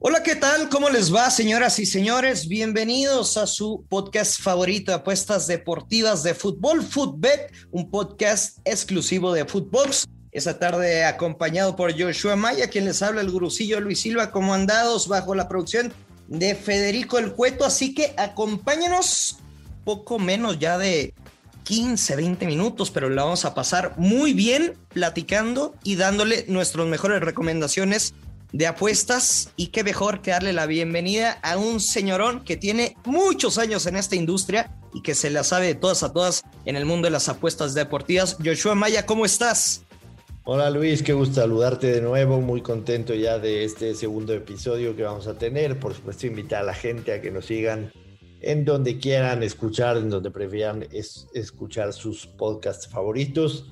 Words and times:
Hola, 0.00 0.22
¿qué 0.22 0.36
tal? 0.36 0.68
¿Cómo 0.68 0.90
les 0.90 1.12
va, 1.12 1.28
señoras 1.28 1.80
y 1.80 1.84
señores? 1.84 2.46
Bienvenidos 2.46 3.36
a 3.36 3.48
su 3.48 3.84
podcast 3.88 4.40
favorito 4.40 4.94
apuestas 4.94 5.48
deportivas 5.48 6.22
de 6.22 6.34
fútbol, 6.34 6.84
Footbet, 6.84 7.52
un 7.72 7.90
podcast 7.90 8.60
exclusivo 8.64 9.32
de 9.32 9.44
Footbox. 9.44 10.06
Esta 10.30 10.56
tarde 10.60 11.04
acompañado 11.04 11.74
por 11.74 12.00
Joshua 12.00 12.36
Maya, 12.36 12.70
quien 12.70 12.84
les 12.84 13.02
habla 13.02 13.22
el 13.22 13.30
gurucillo 13.32 13.80
Luis 13.80 13.98
Silva, 13.98 14.30
como 14.30 14.54
andados 14.54 15.08
bajo 15.08 15.34
la 15.34 15.48
producción 15.48 15.92
de 16.28 16.54
Federico 16.54 17.18
El 17.18 17.32
Cueto. 17.32 17.64
Así 17.64 17.92
que 17.92 18.14
acompáñenos 18.16 19.38
poco 19.84 20.20
menos 20.20 20.60
ya 20.60 20.78
de 20.78 21.12
15, 21.64 22.14
20 22.14 22.46
minutos, 22.46 22.92
pero 22.92 23.10
la 23.10 23.24
vamos 23.24 23.44
a 23.44 23.52
pasar 23.52 23.94
muy 23.96 24.32
bien 24.32 24.74
platicando 24.90 25.74
y 25.82 25.96
dándole 25.96 26.44
nuestras 26.46 26.86
mejores 26.86 27.20
recomendaciones 27.20 28.14
de 28.52 28.66
apuestas 28.66 29.52
y 29.56 29.68
qué 29.68 29.84
mejor 29.84 30.22
que 30.22 30.30
darle 30.30 30.52
la 30.52 30.66
bienvenida 30.66 31.32
a 31.42 31.56
un 31.56 31.80
señorón 31.80 32.44
que 32.44 32.56
tiene 32.56 32.96
muchos 33.04 33.58
años 33.58 33.86
en 33.86 33.96
esta 33.96 34.16
industria 34.16 34.74
y 34.94 35.02
que 35.02 35.14
se 35.14 35.30
la 35.30 35.44
sabe 35.44 35.66
de 35.66 35.74
todas 35.74 36.02
a 36.02 36.12
todas 36.12 36.42
en 36.64 36.76
el 36.76 36.86
mundo 36.86 37.06
de 37.06 37.10
las 37.10 37.28
apuestas 37.28 37.74
deportivas. 37.74 38.36
Joshua 38.42 38.74
Maya, 38.74 39.04
¿cómo 39.04 39.24
estás? 39.24 39.84
Hola 40.44 40.70
Luis, 40.70 41.02
qué 41.02 41.12
gusto 41.12 41.42
saludarte 41.42 41.88
de 41.92 42.00
nuevo, 42.00 42.40
muy 42.40 42.62
contento 42.62 43.12
ya 43.12 43.38
de 43.38 43.64
este 43.64 43.94
segundo 43.94 44.32
episodio 44.32 44.96
que 44.96 45.02
vamos 45.02 45.26
a 45.26 45.34
tener. 45.34 45.78
Por 45.78 45.94
supuesto, 45.94 46.26
invitar 46.26 46.62
a 46.62 46.66
la 46.66 46.74
gente 46.74 47.12
a 47.12 47.20
que 47.20 47.30
nos 47.30 47.44
sigan 47.44 47.92
en 48.40 48.64
donde 48.64 48.98
quieran 48.98 49.42
escuchar, 49.42 49.98
en 49.98 50.08
donde 50.08 50.30
prefieran 50.30 50.86
escuchar 51.34 51.92
sus 51.92 52.26
podcasts 52.26 52.88
favoritos. 52.88 53.66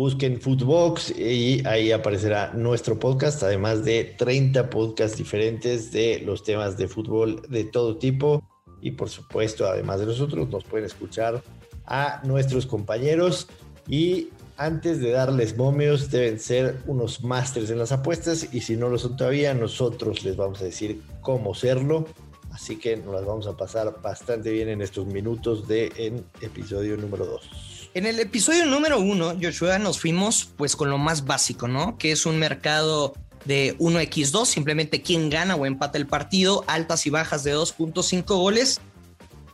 Busquen 0.00 0.40
Footbox 0.40 1.10
y 1.10 1.62
ahí 1.66 1.92
aparecerá 1.92 2.54
nuestro 2.54 2.98
podcast, 2.98 3.42
además 3.42 3.84
de 3.84 4.14
30 4.16 4.70
podcasts 4.70 5.18
diferentes 5.18 5.92
de 5.92 6.22
los 6.24 6.42
temas 6.42 6.78
de 6.78 6.88
fútbol 6.88 7.42
de 7.50 7.64
todo 7.64 7.98
tipo. 7.98 8.42
Y 8.80 8.92
por 8.92 9.10
supuesto, 9.10 9.66
además 9.66 10.00
de 10.00 10.06
nosotros, 10.06 10.48
nos 10.48 10.64
pueden 10.64 10.86
escuchar 10.86 11.42
a 11.84 12.22
nuestros 12.24 12.64
compañeros. 12.64 13.48
Y 13.88 14.30
antes 14.56 15.00
de 15.02 15.10
darles 15.10 15.58
momios, 15.58 16.10
deben 16.10 16.40
ser 16.40 16.78
unos 16.86 17.22
másteres 17.22 17.68
en 17.68 17.78
las 17.78 17.92
apuestas. 17.92 18.54
Y 18.54 18.62
si 18.62 18.78
no 18.78 18.88
lo 18.88 18.96
son 18.96 19.18
todavía, 19.18 19.52
nosotros 19.52 20.24
les 20.24 20.34
vamos 20.34 20.62
a 20.62 20.64
decir 20.64 21.02
cómo 21.20 21.54
serlo. 21.54 22.06
Así 22.52 22.78
que 22.78 22.96
nos 22.96 23.12
las 23.12 23.26
vamos 23.26 23.46
a 23.46 23.54
pasar 23.54 24.00
bastante 24.00 24.50
bien 24.50 24.70
en 24.70 24.80
estos 24.80 25.04
minutos 25.04 25.68
de 25.68 25.92
en 25.98 26.24
episodio 26.40 26.96
número 26.96 27.26
2. 27.26 27.79
En 27.92 28.06
el 28.06 28.20
episodio 28.20 28.66
número 28.66 29.00
uno, 29.00 29.34
Joshua, 29.40 29.80
nos 29.80 29.98
fuimos 29.98 30.48
pues 30.56 30.76
con 30.76 30.90
lo 30.90 30.98
más 30.98 31.24
básico, 31.24 31.66
¿no? 31.66 31.98
Que 31.98 32.12
es 32.12 32.24
un 32.24 32.38
mercado 32.38 33.14
de 33.44 33.76
1x2, 33.78 34.46
simplemente 34.46 35.02
quién 35.02 35.28
gana 35.28 35.56
o 35.56 35.66
empata 35.66 35.98
el 35.98 36.06
partido, 36.06 36.62
altas 36.68 37.04
y 37.06 37.10
bajas 37.10 37.42
de 37.42 37.56
2.5 37.56 38.24
goles. 38.26 38.80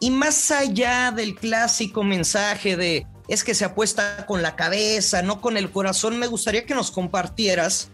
Y 0.01 0.11
más 0.11 0.51
allá 0.51 1.13
del 1.13 1.35
clásico 1.35 2.05
mensaje 2.05 2.77
de 2.77 3.07
es 3.29 3.43
que 3.43 3.55
se 3.55 3.65
apuesta 3.65 4.27
con 4.27 4.43
la 4.43 4.55
cabeza, 4.55 5.23
no 5.23 5.41
con 5.41 5.57
el 5.57 5.71
corazón, 5.71 6.19
me 6.19 6.27
gustaría 6.27 6.67
que 6.67 6.75
nos 6.75 6.91
compartieras, 6.91 7.89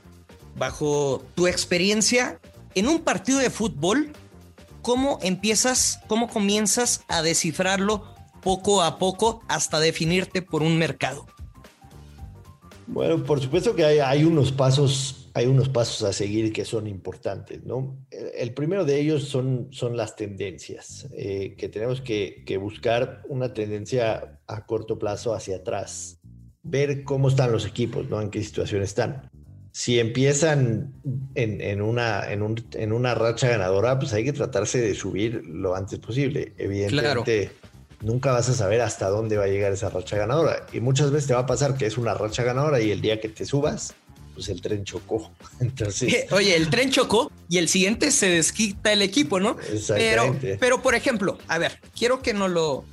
bajo 0.56 1.24
tu 1.36 1.46
experiencia, 1.46 2.40
en 2.74 2.88
un 2.88 3.00
partido 3.02 3.38
de 3.38 3.48
fútbol, 3.48 4.12
cómo 4.82 5.20
empiezas, 5.22 6.00
cómo 6.08 6.28
comienzas 6.28 7.04
a 7.06 7.22
descifrarlo 7.22 8.11
poco 8.42 8.82
a 8.82 8.98
poco 8.98 9.42
hasta 9.48 9.80
definirte 9.80 10.42
por 10.42 10.62
un 10.62 10.78
mercado? 10.78 11.26
Bueno, 12.86 13.22
por 13.24 13.40
supuesto 13.40 13.74
que 13.74 13.84
hay, 13.84 14.24
unos 14.24 14.52
pasos, 14.52 15.30
hay 15.34 15.46
unos 15.46 15.68
pasos 15.68 16.02
a 16.02 16.12
seguir 16.12 16.52
que 16.52 16.64
son 16.64 16.86
importantes, 16.86 17.64
¿no? 17.64 17.96
El, 18.10 18.52
primero 18.52 18.84
de 18.84 19.00
ellos 19.00 19.24
son, 19.24 19.68
son 19.70 19.96
las 19.96 20.16
tendencias, 20.16 21.08
eh, 21.16 21.54
que 21.56 21.68
tenemos 21.68 22.00
que, 22.00 22.44
buscar 22.60 23.22
una 23.28 23.54
tendencia 23.54 24.40
a 24.46 24.66
corto 24.66 24.98
plazo 24.98 25.32
hacia 25.32 25.56
atrás, 25.56 26.18
ver 26.62 27.04
cómo 27.04 27.28
están 27.28 27.52
los 27.52 27.66
equipos, 27.66 28.08
¿no? 28.10 28.20
En 28.20 28.30
qué 28.30 28.42
situación 28.42 28.82
están. 28.82 29.30
Si 29.70 29.98
empiezan 29.98 30.92
en, 31.34 31.80
una, 31.80 32.30
en, 32.30 32.92
una 32.92 33.14
racha 33.14 33.48
ganadora, 33.48 33.98
pues 33.98 34.12
hay 34.12 34.24
que 34.24 34.34
tratarse 34.34 34.82
de 34.82 34.94
subir 34.94 35.42
lo 35.46 35.74
antes 35.74 35.98
posible. 35.98 36.52
Evidentemente, 36.58 37.52
nunca 38.02 38.32
vas 38.32 38.48
a 38.48 38.54
saber 38.54 38.80
hasta 38.80 39.08
dónde 39.08 39.36
va 39.36 39.44
a 39.44 39.48
llegar 39.48 39.72
esa 39.72 39.88
racha 39.88 40.16
ganadora. 40.16 40.66
Y 40.72 40.80
muchas 40.80 41.10
veces 41.10 41.28
te 41.28 41.34
va 41.34 41.40
a 41.40 41.46
pasar 41.46 41.76
que 41.76 41.86
es 41.86 41.96
una 41.96 42.14
racha 42.14 42.42
ganadora 42.42 42.80
y 42.80 42.90
el 42.90 43.00
día 43.00 43.20
que 43.20 43.28
te 43.28 43.46
subas, 43.46 43.94
pues 44.34 44.48
el 44.48 44.60
tren 44.60 44.84
chocó. 44.84 45.30
Entonces... 45.60 46.26
Oye, 46.32 46.56
el 46.56 46.68
tren 46.68 46.90
chocó 46.90 47.30
y 47.48 47.58
el 47.58 47.68
siguiente 47.68 48.10
se 48.10 48.28
desquita 48.28 48.92
el 48.92 49.02
equipo, 49.02 49.40
¿no? 49.40 49.56
Pero, 49.88 50.36
pero, 50.58 50.82
por 50.82 50.94
ejemplo, 50.94 51.38
a 51.48 51.58
ver, 51.58 51.80
quiero 51.96 52.20
que 52.22 52.34
no 52.34 52.48
lo 52.48 52.84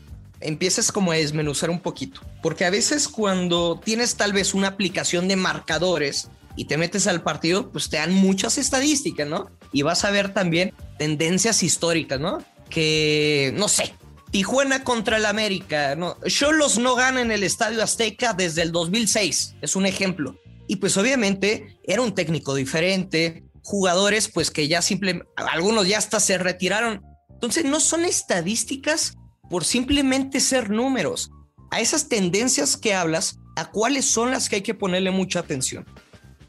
empieces 0.42 0.92
como 0.92 1.12
a 1.12 1.16
desmenuzar 1.16 1.70
un 1.70 1.82
poquito, 1.82 2.22
porque 2.42 2.64
a 2.64 2.70
veces 2.70 3.10
cuando 3.10 3.80
tienes 3.84 4.16
tal 4.16 4.32
vez 4.32 4.54
una 4.54 4.70
aplicación 4.70 5.28
de 5.28 5.36
marcadores 5.36 6.30
y 6.56 6.66
te 6.66 6.78
metes 6.78 7.08
al 7.08 7.22
partido, 7.24 7.72
pues 7.72 7.90
te 7.90 7.98
dan 7.98 8.14
muchas 8.14 8.58
estadísticas, 8.58 9.28
¿no? 9.28 9.50
Y 9.74 9.82
vas 9.82 10.06
a 10.06 10.12
ver 10.12 10.34
también 10.34 10.74
tendencias 10.98 11.62
históricas, 11.64 12.20
¿no? 12.20 12.44
Que, 12.70 13.54
no 13.56 13.68
sé, 13.68 13.94
Tijuana 14.32 14.84
contra 14.84 15.18
el 15.18 15.26
América. 15.26 15.96
No, 15.96 16.18
Cholos 16.28 16.78
no 16.78 16.96
gana 16.96 17.22
en 17.22 17.32
el 17.32 17.44
Estadio 17.44 17.84
Azteca 17.84 18.34
desde 18.34 18.62
el 18.62 18.72
2006, 18.72 19.56
es 19.62 19.76
un 19.76 19.86
ejemplo. 19.86 20.40
Y 20.68 20.76
pues 20.76 20.98
obviamente 20.98 21.80
era 21.84 22.02
un 22.02 22.14
técnico 22.14 22.54
diferente, 22.54 23.44
jugadores 23.64 24.30
pues 24.30 24.52
que 24.52 24.68
ya 24.68 24.82
simplemente, 24.82 25.28
algunos 25.36 25.88
ya 25.88 25.98
hasta 25.98 26.20
se 26.20 26.38
retiraron. 26.38 27.02
Entonces 27.30 27.66
no 27.66 27.80
son 27.80 28.06
estadísticas 28.06 29.16
por 29.50 29.66
simplemente 29.66 30.40
ser 30.40 30.70
números. 30.70 31.32
A 31.72 31.80
esas 31.80 32.08
tendencias 32.08 32.78
que 32.78 32.94
hablas, 32.94 33.40
¿a 33.56 33.72
cuáles 33.72 34.06
son 34.06 34.32
las 34.32 34.48
que 34.48 34.58
hay 34.58 34.62
que 34.62 34.74
ponerle 34.76 35.12
mucha 35.12 35.40
atención? 35.40 35.86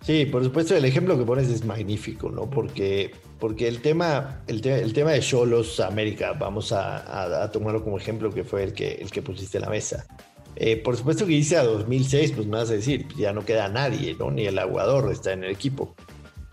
Sí, 0.03 0.27
por 0.27 0.43
supuesto, 0.43 0.77
el 0.77 0.85
ejemplo 0.85 1.19
que 1.19 1.25
pones 1.25 1.49
es 1.49 1.65
magnífico, 1.65 2.31
¿no? 2.31 2.49
Porque 2.49 3.13
porque 3.41 3.67
el 3.67 3.81
tema, 3.81 4.43
el, 4.47 4.65
el 4.65 4.93
tema 4.93 5.13
de 5.13 5.21
Cholos 5.21 5.81
América, 5.81 6.35
vamos 6.35 6.73
a, 6.73 7.51
tomarlo 7.51 7.83
como 7.83 7.97
ejemplo 7.97 8.31
que 8.33 8.45
fue 8.45 8.63
el 8.63 8.75
que, 8.75 8.93
el 8.93 9.11
que 9.11 9.23
pusiste 9.23 9.57
en 9.57 9.63
la 9.65 9.71
mesa. 9.71 10.07
Eh, 10.57 10.77
por 10.77 10.97
supuesto 10.97 11.25
que 11.27 11.33
dice 11.33 11.57
a 11.57 11.65
2006, 11.65 12.33
pues 12.33 12.47
me 12.47 12.59
vas 12.59 12.69
a 12.69 12.75
decir, 12.75 13.09
ya 13.17 13.33
no 13.33 13.45
queda 13.45 13.69
nadie, 13.69 14.15
¿no? 14.19 14.31
Ni 14.31 14.45
el 14.45 14.59
aguador 14.59 15.11
está 15.11 15.33
en 15.33 15.45
el 15.45 15.51
equipo. 15.51 15.95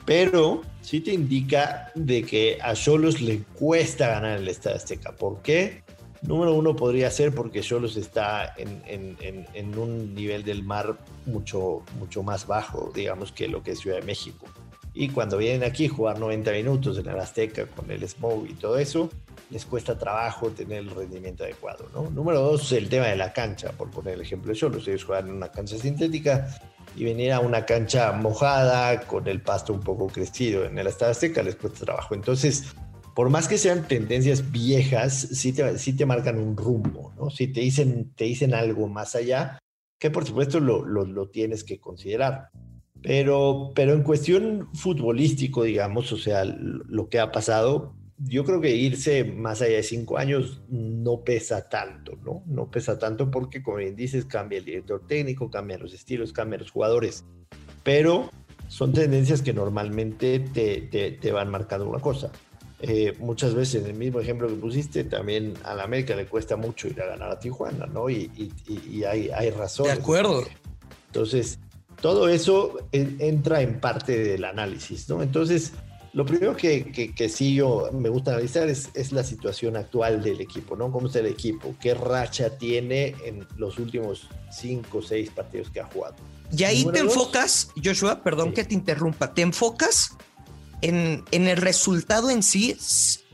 Pero 0.05 0.61
sí 0.79 1.01
te 1.01 1.11
indica 1.11 1.91
de 1.93 2.23
que 2.23 2.57
a 2.61 2.73
Cholos 2.73 3.19
le 3.19 3.39
cuesta 3.59 4.07
ganar 4.07 4.37
el 4.37 4.47
Estadio 4.47 4.77
Azteca. 4.77 5.11
¿Por 5.11 5.41
qué? 5.41 5.83
Número 6.21 6.53
uno 6.53 6.75
podría 6.75 7.11
ser 7.11 7.33
porque 7.33 7.61
Cholos 7.61 7.95
está 7.95 8.53
en, 8.57 9.77
un 9.77 10.15
nivel 10.15 10.43
del 10.43 10.63
mar 10.63 10.97
mucho, 11.25 11.83
mucho 11.99 12.23
más 12.23 12.47
bajo, 12.47 12.91
digamos, 12.93 13.31
que 13.31 13.47
lo 13.47 13.63
que 13.63 13.71
es 13.71 13.79
Ciudad 13.79 13.97
de 13.97 14.05
México. 14.05 14.45
Y 14.93 15.09
cuando 15.09 15.37
vienen 15.37 15.63
aquí 15.63 15.85
a 15.85 15.89
jugar 15.89 16.19
90 16.19 16.51
minutos 16.51 16.97
en 16.97 17.07
el 17.07 17.19
Azteca 17.19 17.67
con 17.67 17.91
el 17.91 18.07
Smoke 18.07 18.49
y 18.49 18.53
todo 18.55 18.79
eso, 18.79 19.11
les 19.51 19.63
cuesta 19.65 19.97
trabajo 19.97 20.49
tener 20.49 20.79
el 20.79 20.89
rendimiento 20.89 21.43
adecuado. 21.43 21.87
¿no? 21.93 22.09
Número 22.09 22.41
dos, 22.41 22.71
el 22.71 22.89
tema 22.89 23.05
de 23.05 23.15
la 23.15 23.31
cancha, 23.31 23.71
por 23.71 23.91
poner 23.91 24.15
el 24.15 24.21
ejemplo 24.21 24.51
de 24.51 24.57
Cholos. 24.57 24.87
Ellos 24.87 25.03
juegan 25.03 25.27
en 25.27 25.35
una 25.35 25.51
cancha 25.51 25.77
sintética 25.77 26.47
y 26.95 27.03
venir 27.03 27.31
a 27.31 27.39
una 27.39 27.65
cancha 27.65 28.11
mojada 28.11 29.01
con 29.01 29.27
el 29.27 29.41
pasto 29.41 29.71
un 29.71 29.81
poco 29.81 30.07
crecido 30.07 30.65
en 30.65 30.77
el 30.79 30.87
Estadio 30.87 31.11
Azteca 31.11 31.43
les 31.43 31.55
cuesta 31.55 31.85
trabajo. 31.85 32.15
Entonces, 32.15 32.73
por 33.17 33.31
más 33.31 33.47
que 33.47 33.57
sean 33.57 33.87
tendencias 33.87 34.51
viejas, 34.51 35.29
sí 35.31 35.51
te, 35.51 35.79
sí 35.79 35.93
te 35.93 36.05
marcan 36.05 36.37
un 36.37 36.55
rumbo, 36.55 37.13
¿no? 37.17 37.31
Si 37.31 37.47
te 37.47 37.61
dicen, 37.61 38.11
te 38.15 38.25
dicen 38.25 38.53
algo 38.53 38.87
más 38.87 39.15
allá, 39.15 39.57
que 39.99 40.11
por 40.11 40.23
supuesto 40.23 40.59
lo, 40.59 40.85
lo, 40.85 41.03
lo 41.03 41.27
tienes 41.27 41.63
que 41.63 41.79
considerar. 41.79 42.49
Pero, 43.01 43.71
pero 43.73 43.93
en 43.93 44.03
cuestión 44.03 44.69
futbolístico, 44.75 45.63
digamos, 45.63 46.11
o 46.11 46.17
sea, 46.17 46.45
lo 46.45 47.09
que 47.09 47.19
ha 47.19 47.31
pasado, 47.31 47.95
yo 48.19 48.45
creo 48.45 48.61
que 48.61 48.75
irse 48.75 49.23
más 49.23 49.63
allá 49.63 49.77
de 49.77 49.83
cinco 49.83 50.19
años 50.19 50.61
no 50.69 51.23
pesa 51.23 51.69
tanto, 51.69 52.19
¿no? 52.23 52.43
No 52.45 52.69
pesa 52.69 52.99
tanto 52.99 53.31
porque, 53.31 53.63
como 53.63 53.77
bien 53.77 53.95
dices, 53.95 54.25
cambia 54.25 54.59
el 54.59 54.65
director 54.65 55.07
técnico, 55.07 55.49
cambian 55.49 55.81
los 55.81 55.95
estilos, 55.95 56.33
cambian 56.33 56.61
los 56.61 56.69
jugadores. 56.69 57.25
Pero 57.81 58.29
son 58.67 58.93
tendencias 58.93 59.41
que 59.41 59.53
normalmente 59.53 60.37
te, 60.39 60.81
te, 60.81 61.13
te 61.13 61.31
van 61.31 61.49
marcando 61.49 61.89
una 61.89 61.99
cosa. 61.99 62.31
Eh, 62.79 63.15
muchas 63.19 63.55
veces 63.55 63.83
en 63.83 63.89
el 63.89 63.95
mismo 63.95 64.19
ejemplo 64.19 64.47
que 64.47 64.53
pusiste, 64.53 65.03
también 65.03 65.55
a 65.63 65.73
la 65.73 65.83
América 65.83 66.15
le 66.15 66.27
cuesta 66.27 66.55
mucho 66.55 66.87
ir 66.87 67.01
a 67.01 67.07
ganar 67.07 67.31
a 67.31 67.39
Tijuana, 67.39 67.87
¿no? 67.87 68.09
Y, 68.09 68.29
hay, 69.09 69.29
hay 69.29 69.49
razones. 69.49 69.95
De 69.95 69.99
acuerdo. 69.99 70.43
Entonces, 71.07 71.59
todo 72.01 72.29
eso 72.29 72.77
entra 72.91 73.61
en 73.61 73.79
parte 73.79 74.17
del 74.17 74.45
análisis, 74.45 75.09
¿no? 75.09 75.23
Entonces, 75.23 75.73
lo 76.13 76.25
primero 76.25 76.55
que, 76.55 76.91
que, 77.15 77.29
sí 77.29 77.55
yo 77.55 77.89
me 77.91 78.09
gusta 78.09 78.31
analizar 78.31 78.69
es, 78.69 78.89
es, 78.93 79.11
la 79.11 79.23
situación 79.23 79.75
actual 79.75 80.23
del 80.23 80.39
equipo, 80.39 80.75
¿no? 80.75 80.91
¿Cómo 80.91 81.07
está 81.07 81.19
el 81.19 81.27
equipo? 81.27 81.75
¿Qué 81.79 81.95
racha 81.95 82.57
tiene 82.57 83.15
en 83.25 83.47
los 83.57 83.79
últimos 83.79 84.29
cinco 84.51 84.99
o 84.99 85.01
seis 85.01 85.31
partidos 85.31 85.71
que 85.71 85.79
ha 85.79 85.85
jugado? 85.85 86.15
Y 86.55 86.63
ahí 86.63 86.85
te 86.85 86.99
enfocas, 86.99 87.71
Joshua, 87.83 88.23
perdón 88.23 88.53
que 88.53 88.63
te 88.63 88.73
interrumpa, 88.73 89.33
te 89.33 89.41
enfocas 89.41 90.15
en, 90.81 91.23
el 91.31 91.57
resultado 91.57 92.29
en 92.29 92.43
sí, 92.43 92.75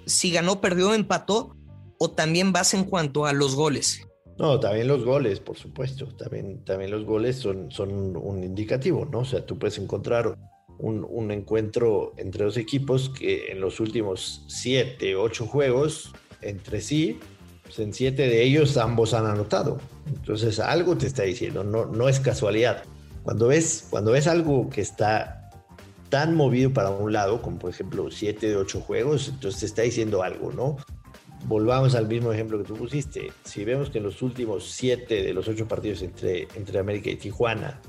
si 0.06 0.32
ganó, 0.32 0.62
perdió, 0.62 0.94
empató, 0.94 1.56
o 2.00 2.12
también 2.12 2.52
vas 2.52 2.74
en 2.74 2.84
cuanto 2.84 3.26
a 3.26 3.34
los 3.34 3.56
goles? 3.56 4.02
No, 4.38 4.60
también 4.60 4.88
los 4.88 5.06
goles, 5.06 5.40
por 5.40 5.58
supuesto. 5.58 6.08
También, 6.08 6.64
también 6.66 6.92
los 6.92 7.06
goles 7.06 7.38
son, 7.38 7.72
son 7.72 8.18
un 8.18 8.44
indicativo, 8.44 9.06
¿no? 9.06 9.20
O 9.20 9.26
sea, 9.26 9.46
tú 9.46 9.60
puedes 9.60 9.78
encontrar 9.78 10.36
un, 10.80 11.06
un, 11.08 11.32
encuentro 11.32 12.14
entre 12.18 12.46
dos 12.46 12.58
equipos 12.58 13.10
que 13.10 13.52
en 13.52 13.62
los 13.62 13.80
últimos 13.80 14.44
siete, 14.48 15.16
ocho 15.16 15.46
juegos 15.46 16.12
entre 16.42 16.82
sí, 16.82 17.20
pues 17.64 17.80
en 17.80 17.94
siete 17.94 18.28
de 18.28 18.44
ellos 18.44 18.76
ambos 18.78 19.14
han 19.14 19.26
anotado. 19.26 19.80
Entonces 20.08 20.60
algo 20.60 20.98
te 20.98 21.08
está 21.08 21.24
diciendo, 21.24 21.64
no, 21.64 21.86
no 21.86 22.10
es 22.10 22.20
casualidad. 22.20 22.84
Cuando 23.24 23.48
ves, 23.48 23.88
cuando 23.90 24.12
ves 24.12 24.28
algo 24.28 24.70
que 24.70 24.82
está 24.82 25.43
tan 26.14 26.36
movido 26.36 26.72
para 26.72 26.92
un 26.92 27.12
lado, 27.12 27.42
como 27.42 27.58
por 27.58 27.72
ejemplo 27.72 28.12
7 28.12 28.48
de 28.48 28.56
8 28.56 28.82
juegos, 28.82 29.30
entonces 29.30 29.62
te 29.62 29.66
está 29.66 29.82
diciendo 29.82 30.22
algo, 30.22 30.52
¿no? 30.52 30.78
Volvamos 31.48 31.96
al 31.96 32.08
mismo 32.08 32.32
ejemplo 32.32 32.60
que 32.60 32.66
tú 32.66 32.76
pusiste. 32.76 33.32
Si 33.44 33.66
vemos 33.66 33.90
que 33.90 33.98
en 33.98 34.04
los 34.04 34.22
últimos 34.22 34.70
7 34.74 35.24
de 35.24 35.34
los 35.34 35.48
8 35.48 35.68
partidos 35.68 36.04
entre, 36.04 36.48
entre 36.56 36.78
América 36.78 37.10
y 37.10 37.16
Tijuana, 37.16 37.82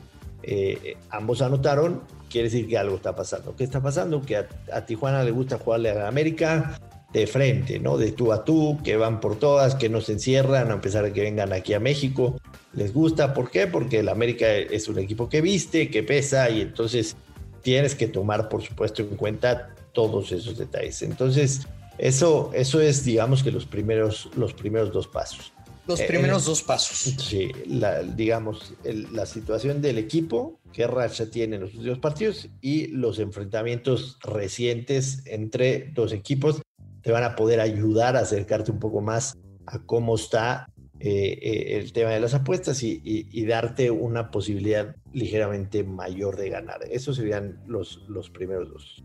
eh, 0.43 0.97
ambos 1.11 1.43
anotaron, 1.43 2.00
quiere 2.31 2.49
decir 2.49 2.67
que 2.67 2.79
algo 2.79 2.97
está 2.97 3.15
pasando. 3.15 3.55
¿Qué 3.56 3.65
está 3.65 3.82
pasando? 3.82 4.23
Que 4.23 4.38
a, 4.38 4.87
Tijuana 4.87 5.23
le 5.23 5.31
gusta 5.31 5.59
jugarle 5.59 5.91
a 5.91 6.09
América 6.09 6.81
de 7.12 7.26
frente, 7.26 7.79
¿no? 7.79 7.99
De 7.99 8.12
tú 8.12 8.32
a 8.32 8.43
tú, 8.43 8.79
que 8.82 8.97
van 8.97 9.21
por 9.21 9.38
todas, 9.38 9.75
que 9.75 9.91
no 9.91 10.00
se 10.00 10.12
encierran, 10.12 10.71
a 10.71 10.81
pesar 10.81 11.05
de 11.05 11.12
que 11.12 11.21
vengan 11.21 11.53
aquí 11.53 11.75
a 11.75 11.79
México. 11.79 12.41
Les 12.73 12.94
gusta, 12.94 13.35
¿por 13.35 13.50
qué? 13.50 13.67
Porque 13.67 13.99
el 13.99 14.09
América 14.09 14.50
es 14.50 14.88
un 14.88 14.99
equipo 14.99 15.29
que 15.29 15.43
viste, 15.43 15.91
que 15.91 16.03
pesa 16.03 16.49
y 16.49 16.62
entonces 16.62 17.19
tienes 17.64 17.96
que 17.96 18.06
tomar, 18.06 18.49
por 18.49 18.62
supuesto, 18.62 19.02
en 19.02 19.16
cuenta 19.16 19.75
todos 19.93 20.31
esos 20.31 20.56
detalles. 20.56 21.02
Entonces, 21.02 21.66
eso, 21.99 22.52
eso 22.55 22.81
es, 22.81 23.05
digamos 23.05 23.43
que 23.43 23.50
los 23.50 23.66
primeros, 23.66 24.28
los 24.37 24.52
primeros 24.52 24.93
dos 24.93 25.08
pasos. 25.08 25.52
Los 25.87 26.00
eh, 26.00 26.06
primeros 26.06 26.44
dos 26.44 26.62
pasos. 26.62 27.14
Sí, 27.19 27.50
la, 27.66 28.02
digamos, 28.02 28.75
la 28.84 29.26
situación 29.26 29.82
del 29.82 29.99
equipo, 29.99 30.61
qué 30.72 30.87
racha 30.87 31.31
tiene 31.31 31.56
en 31.56 31.62
los 31.62 31.75
últimos 31.75 31.99
partidos 31.99 32.49
y 32.61 32.88
los 32.88 33.19
enfrentamientos 33.19 34.19
recientes 34.22 35.22
entre 35.26 35.90
dos 35.94 36.12
equipos 36.12 36.62
te 37.02 37.12
van 37.12 37.25
a 37.25 37.37
poder 37.37 37.61
ayudar 37.61 38.16
a 38.16 38.20
acercarte 38.20 38.72
un 38.72 38.78
poco 38.78 39.00
más 39.00 39.37
a 39.66 39.78
cómo 39.81 40.14
está 40.14 40.69
eh, 41.06 41.38
eh, 41.42 41.76
el 41.76 41.92
tema 41.92 42.12
de 42.12 42.20
las 42.20 42.32
apuestas 42.32 42.82
y, 42.82 43.44
darte 43.44 43.90
una 43.90 44.30
posibilidad 44.30 44.96
ligeramente 45.12 45.84
mayor 45.84 46.38
de 46.38 46.48
ganar. 46.48 46.80
Esos 46.90 47.16
serían 47.16 47.62
los, 47.66 48.06
los 48.08 48.30
primeros 48.30 48.70
dos. 48.70 49.04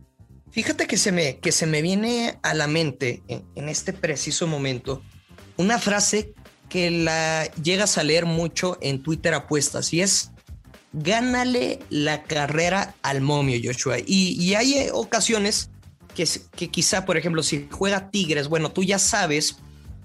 Fíjate 0.50 0.88
que 0.88 0.96
se 0.96 1.12
me, 1.12 1.40
que 1.40 1.52
se 1.52 1.68
me 1.68 1.82
viene 1.82 2.40
a 2.42 2.54
la 2.54 2.68
mente 2.68 3.22
en, 3.28 3.68
este 3.68 3.92
preciso 3.92 4.48
momento 4.48 5.02
una 5.58 5.78
frase 5.78 6.34
que 6.70 6.90
la 6.90 7.52
llegas 7.62 7.98
a 7.98 8.04
leer 8.06 8.26
mucho 8.26 8.78
en 8.80 9.04
Twitter 9.04 9.34
apuestas 9.34 9.92
y 9.94 10.00
es 10.00 10.32
gánale 10.94 11.80
la 11.90 12.24
carrera 12.24 12.96
al 13.02 13.20
momio, 13.20 13.60
Joshua. 13.62 13.98
Y, 14.00 14.42
y 14.42 14.56
hay 14.56 14.88
ocasiones 14.94 15.70
que, 16.16 16.26
que, 16.56 16.70
quizá, 16.70 17.06
por 17.06 17.18
ejemplo, 17.18 17.44
si 17.44 17.68
juega 17.70 18.10
Tigres, 18.10 18.48
bueno, 18.48 18.72
tú 18.72 18.86
ya 18.86 19.00
sabes 19.00 19.58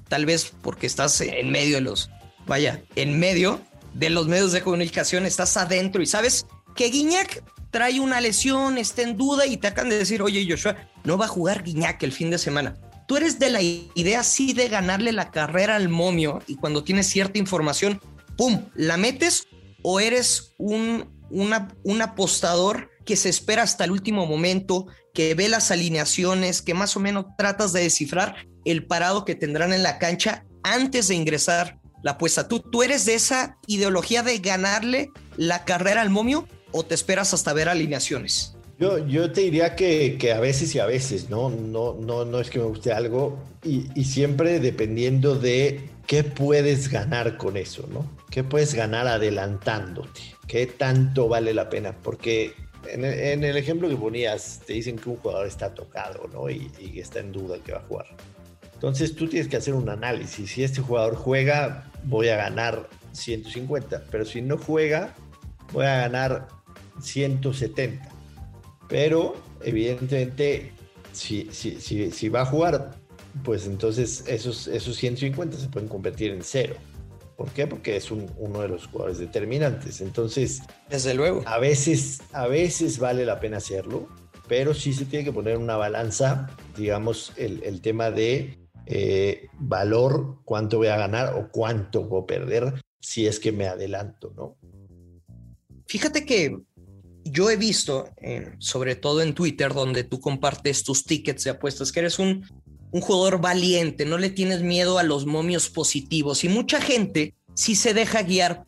tal 0.09 0.27
vez 0.27 0.53
porque 0.63 0.87
estás 0.87 1.21
en 1.21 1.51
medio 1.51 1.77
de 1.77 1.83
los, 1.83 2.11
vaya, 2.47 2.83
en 2.97 3.19
medio 3.19 3.61
de 3.95 4.11
los 4.11 4.27
medios 4.27 4.53
de 4.53 4.63
comunicación, 4.63 5.27
estás 5.27 5.57
adentro 5.57 6.03
y 6.03 6.07
sabes 6.07 6.47
que 6.75 6.91
Guiñac 6.91 7.43
trae 7.71 8.01
una 8.01 8.21
lesión, 8.21 8.79
está 8.79 9.03
en 9.03 9.17
duda 9.17 9.47
y 9.47 9.57
te 9.57 9.69
acaban 9.69 9.91
de 9.91 9.99
decir, 9.99 10.23
oye 10.23 10.47
Joshua, 10.49 10.77
no 11.05 11.19
va 11.19 11.27
a 11.27 11.29
jugar 11.29 11.63
Guiñac 11.63 12.03
el 12.03 12.13
fin 12.13 12.31
de 12.31 12.39
semana. 12.39 12.77
Tú 13.07 13.17
eres 13.17 13.39
de 13.39 13.51
la 13.51 13.61
idea 13.61 14.23
sí 14.23 14.53
de 14.53 14.69
ganarle 14.69 15.13
la 15.13 15.31
carrera 15.31 15.77
al 15.77 15.89
momio 15.89 16.43
y 16.47 16.57
cuando 16.57 16.85
tienes 16.85 17.07
cierta 17.07 17.39
información, 17.39 18.01
¡pum!, 18.37 18.67
la 18.75 18.97
metes 18.97 19.47
o 19.83 20.01
eres 20.01 20.55
un, 20.57 21.11
un 21.31 22.03
apostador 22.03 22.91
que 23.05 23.17
se 23.17 23.29
espera 23.29 23.63
hasta 23.63 23.85
el 23.85 23.91
último 23.91 24.27
momento, 24.27 24.87
que 25.13 25.35
ve 25.35 25.49
las 25.49 25.71
alineaciones, 25.71 26.63
que 26.63 26.75
más 26.75 26.97
o 26.97 27.01
menos 27.01 27.27
tratas 27.37 27.73
de 27.73 27.83
descifrar 27.83 28.47
el 28.65 28.87
parado 28.87 29.25
que 29.25 29.35
tendrán 29.35 29.73
en 29.73 29.83
la 29.83 29.99
cancha 29.99 30.45
antes 30.63 31.09
de 31.09 31.15
ingresar 31.15 31.79
la 32.03 32.13
apuesta. 32.13 32.49
¿Tú, 32.49 32.61
¿Tú 32.61 32.83
eres 32.83 33.07
de 33.07 33.15
esa 33.15 33.59
ideología 33.67 34.23
de 34.23 34.39
ganarle 34.39 35.11
la 35.37 35.65
carrera 35.65 36.03
al 36.03 36.11
momio 36.11 36.47
o 36.71 36.85
te 36.85 36.95
esperas 36.95 37.33
hasta 37.33 37.53
ver 37.53 37.69
alineaciones? 37.69 38.55
Yo, 38.79 39.07
yo 39.07 39.31
te 39.31 39.43
diría 39.43 39.77
que, 39.77 40.19
que, 40.19 40.33
a 40.33 40.41
veces 40.41 40.75
y 40.75 40.81
a 40.81 40.87
veces, 40.87 41.31
¿no? 41.31 41.49
No, 41.49 41.95
no, 41.95 42.25
no 42.25 42.41
es 42.41 42.51
que 42.51 42.59
me 42.59 42.65
guste 42.65 42.93
algo 42.93 43.39
y, 43.63 44.05
siempre 44.05 44.59
dependiendo 44.59 45.37
de 45.37 45.89
qué 46.07 46.25
puedes 46.25 46.91
ganar 46.91 47.37
con 47.37 47.57
eso, 47.57 47.89
¿no? 47.93 48.05
¿Qué 48.31 48.43
puedes 48.43 48.75
ganar 48.75 49.07
adelantándote? 49.07 50.21
¿Qué 50.49 50.67
tanto 50.67 51.29
vale 51.29 51.55
la 51.55 51.71
pena? 51.71 51.97
Porque 52.03 52.53
en 52.91 53.05
el, 53.05 53.19
en 53.19 53.45
el 53.45 53.57
ejemplo 53.57 53.89
que 53.89 53.97
ponías, 53.97 54.61
te 54.67 54.73
dicen 54.73 54.99
que 54.99 55.09
un 55.09 55.17
jugador 55.17 55.47
está 55.47 55.73
tocado, 55.73 56.29
¿no? 56.33 56.51
Y, 56.51 56.71
y 56.81 56.99
está 56.99 57.21
en 57.21 57.31
duda 57.31 57.59
que 57.65 57.73
va 57.73 57.79
a 57.79 57.83
jugar. 57.83 58.07
Entonces 58.85 59.17
tú 59.17 59.27
tienes 59.29 59.49
que 59.49 59.57
hacer 59.57 59.73
un 59.73 59.89
análisis. 59.89 60.51
Si 60.51 60.63
este 60.63 60.83
jugador 60.83 61.15
juega, 61.17 61.91
voy 62.05 62.29
a 62.29 62.37
ganar 62.37 62.91
150, 63.13 64.05
pero 64.11 64.27
si 64.27 64.43
no 64.43 64.59
juega, 64.59 65.15
voy 65.73 65.87
a 65.87 66.01
ganar 66.01 66.49
170. 67.01 68.07
Pero 68.87 69.37
evidentemente, 69.63 70.73
si, 71.13 71.49
si, 71.51 71.81
si, 71.81 72.29
va 72.29 72.43
a 72.43 72.45
jugar, 72.45 72.95
pues 73.43 73.65
entonces 73.65 74.23
esos, 74.27 74.67
esos 74.67 74.97
150 74.97 75.57
se 75.57 75.69
pueden 75.71 75.89
convertir 75.89 76.33
en 76.33 76.43
cero. 76.43 76.75
¿Por 77.39 77.49
qué? 77.53 77.67
Porque 77.67 77.97
es 77.97 78.11
uno 78.11 78.61
de 78.61 78.69
los 78.69 78.87
jugadores 78.89 79.17
determinantes. 79.17 80.03
Entonces, 80.03 80.61
desde 80.91 81.15
luego, 81.15 81.43
a 81.47 81.57
veces, 81.57 82.21
a 82.35 82.49
veces 82.49 82.99
vale 82.99 83.25
la 83.25 83.41
pena 83.41 83.57
hacerlo, 83.57 84.11
pero 84.47 84.75
sí 84.75 84.93
se 84.93 85.07
tiene 85.07 85.25
que 85.25 85.33
poner 85.33 85.57
una 85.57 85.79
balanza, 85.79 86.51
digamos, 86.77 87.33
el, 87.39 87.63
el 87.65 87.81
tema 87.81 88.11
de 88.11 88.63
eh, 88.87 89.49
valor, 89.59 90.39
cuánto 90.45 90.79
voy 90.79 90.89
a 90.89 90.97
ganar 90.97 91.35
o 91.35 91.49
cuánto 91.51 92.05
voy 92.05 92.23
a 92.23 92.27
perder 92.27 92.83
si 93.01 93.27
es 93.27 93.39
que 93.39 93.53
me 93.53 93.67
adelanto, 93.67 94.33
¿no? 94.37 94.57
Fíjate 95.87 96.25
que 96.25 96.59
yo 97.25 97.51
he 97.51 97.57
visto, 97.57 98.09
sobre 98.59 98.97
todo 98.97 99.23
en 99.23 99.35
Twitter, 99.35 99.73
donde 99.73 100.05
tú 100.05 100.21
compartes 100.21 100.83
tus 100.85 101.05
tickets 101.05 101.45
de 101.45 101.51
apuestas, 101.51 101.93
que 101.93 102.01
eres 102.01 102.19
un, 102.19 102.47
un 102.91 103.01
jugador 103.01 103.41
valiente, 103.41 104.05
no 104.05 104.19
le 104.19 104.31
tienes 104.31 104.63
miedo 104.63 104.99
a 104.99 105.03
los 105.03 105.27
momios 105.27 105.69
positivos 105.69 106.45
y 106.45 106.49
mucha 106.49 106.81
gente 106.81 107.35
si 107.55 107.77
se 107.77 107.95
deja 107.95 108.23
guiar 108.23 108.67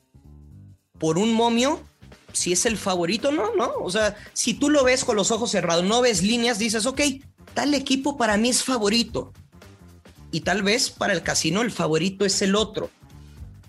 por 0.98 1.18
un 1.18 1.32
momio 1.32 1.80
si 2.32 2.52
es 2.52 2.66
el 2.66 2.76
favorito, 2.76 3.32
no, 3.32 3.54
no. 3.54 3.72
O 3.80 3.90
sea, 3.90 4.16
si 4.32 4.54
tú 4.54 4.68
lo 4.68 4.84
ves 4.84 5.04
con 5.04 5.16
los 5.16 5.30
ojos 5.30 5.50
cerrados, 5.50 5.84
no 5.84 6.02
ves 6.02 6.22
líneas, 6.22 6.58
dices, 6.58 6.86
ok, 6.86 7.00
tal 7.54 7.72
equipo 7.72 8.16
para 8.16 8.36
mí 8.36 8.50
es 8.50 8.62
favorito 8.62 9.32
y 10.36 10.42
tal 10.42 10.62
vez 10.62 10.90
para 10.90 11.14
el 11.14 11.22
casino 11.22 11.62
el 11.62 11.70
favorito 11.70 12.26
es 12.26 12.42
el 12.42 12.56
otro. 12.56 12.90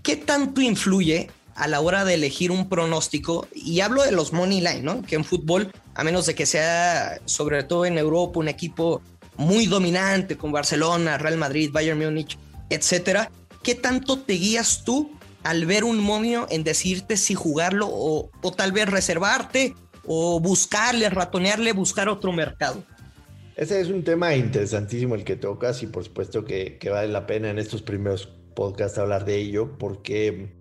¿Qué 0.03 0.17
tanto 0.17 0.59
influye 0.59 1.31
a 1.55 1.65
la 1.69 1.79
hora 1.79 2.03
de 2.03 2.15
elegir 2.15 2.51
un 2.51 2.67
pronóstico? 2.67 3.47
Y 3.55 3.79
hablo 3.79 4.03
de 4.03 4.12
los 4.12 4.33
money 4.33 4.59
line, 4.59 4.81
¿no? 4.81 5.01
Que 5.01 5.15
en 5.15 5.24
fútbol, 5.24 5.71
a 5.95 6.03
menos 6.03 6.25
de 6.25 6.36
que 6.36 6.45
sea, 6.45 7.21
sobre 7.24 7.63
todo 7.63 7.86
en 7.86 7.97
Europa, 7.97 8.39
un 8.39 8.50
equipo 8.50 9.01
muy 9.38 9.67
dominante 9.67 10.36
con 10.36 10.51
Barcelona, 10.51 11.17
Real 11.17 11.38
Madrid, 11.38 11.69
Bayern 11.71 12.00
Múnich, 12.00 12.38
etcétera, 12.69 13.31
¿qué 13.63 13.74
tanto 13.74 14.19
te 14.19 14.33
guías 14.33 14.83
tú 14.83 15.09
al 15.43 15.65
ver 15.65 15.86
un 15.86 16.00
momio 16.00 16.47
en 16.50 16.65
decirte 16.65 17.15
si 17.15 17.33
jugarlo 17.33 17.88
o, 17.89 18.29
o 18.41 18.51
tal 18.51 18.74
vez 18.74 18.89
reservarte 18.89 19.74
o 20.05 20.41
buscarle, 20.41 21.09
ratonearle, 21.09 21.71
buscar 21.71 22.09
otro 22.09 22.33
mercado? 22.33 22.83
Ese 23.57 23.81
es 23.81 23.89
un 23.89 24.03
tema 24.03 24.35
interesantísimo 24.35 25.15
el 25.15 25.23
que 25.23 25.35
tocas 25.35 25.81
y 25.81 25.87
por 25.87 26.03
supuesto 26.03 26.45
que, 26.45 26.77
vale 26.91 27.07
la 27.07 27.25
pena 27.25 27.49
en 27.49 27.57
estos 27.57 27.81
primeros 27.81 28.27
podcasts 28.55 28.99
hablar 28.99 29.25
de 29.25 29.37
ello 29.37 29.79
porque 29.79 30.53